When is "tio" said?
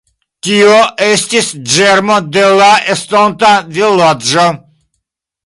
0.45-0.77